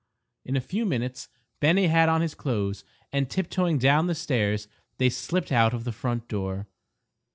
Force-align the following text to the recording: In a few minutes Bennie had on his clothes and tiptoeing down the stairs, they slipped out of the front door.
In 0.43 0.55
a 0.55 0.61
few 0.61 0.83
minutes 0.87 1.29
Bennie 1.59 1.85
had 1.85 2.09
on 2.09 2.21
his 2.21 2.33
clothes 2.33 2.83
and 3.13 3.29
tiptoeing 3.29 3.77
down 3.77 4.07
the 4.07 4.15
stairs, 4.15 4.67
they 4.97 5.09
slipped 5.11 5.51
out 5.51 5.75
of 5.75 5.83
the 5.83 5.91
front 5.91 6.27
door. 6.27 6.65